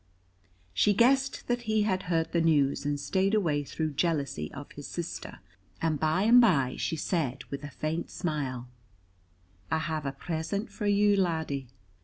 She 0.73 0.95
guessed 0.95 1.47
that 1.47 1.61
he 1.69 1.83
had 1.83 2.01
heard 2.09 2.31
the 2.31 2.41
news 2.41 2.85
and 2.85 2.99
stayed 2.99 3.35
away 3.35 3.63
through 3.63 3.91
jealousy 3.91 4.51
of 4.51 4.71
his 4.71 4.87
sister, 4.87 5.41
and 5.79 5.99
by 5.99 6.23
and 6.23 6.41
by 6.41 6.73
she 6.79 6.95
said, 6.95 7.43
with 7.51 7.63
a 7.63 7.69
faint 7.69 8.09
smile, 8.09 8.67
"I 9.69 9.77
have 9.77 10.07
a 10.07 10.11
present 10.11 10.71
for 10.71 10.87
you, 10.87 11.15
laddie." 11.15 11.67